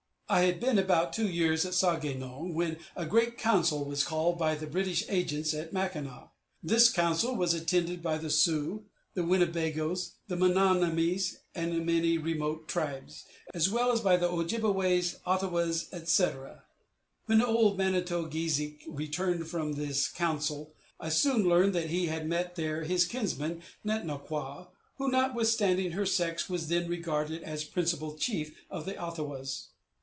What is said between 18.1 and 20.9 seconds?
o geezhik returned from this council,